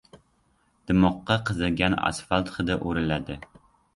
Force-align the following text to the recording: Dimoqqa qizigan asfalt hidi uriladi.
Dimoqqa 0.91 1.37
qizigan 1.51 1.97
asfalt 2.11 2.51
hidi 2.57 2.81
uriladi. 2.93 3.37